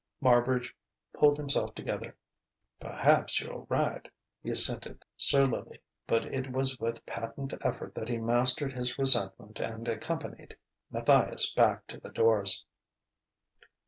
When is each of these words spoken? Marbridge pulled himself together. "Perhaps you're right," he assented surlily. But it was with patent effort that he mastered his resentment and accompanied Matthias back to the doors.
Marbridge 0.19 0.73
pulled 1.13 1.37
himself 1.37 1.75
together. 1.75 2.17
"Perhaps 2.79 3.39
you're 3.39 3.67
right," 3.69 4.09
he 4.41 4.49
assented 4.49 5.05
surlily. 5.15 5.79
But 6.07 6.25
it 6.25 6.51
was 6.51 6.79
with 6.79 7.05
patent 7.05 7.53
effort 7.61 7.93
that 7.93 8.09
he 8.09 8.17
mastered 8.17 8.73
his 8.73 8.97
resentment 8.97 9.59
and 9.59 9.87
accompanied 9.87 10.57
Matthias 10.89 11.51
back 11.51 11.85
to 11.85 11.99
the 11.99 12.09
doors. 12.09 12.65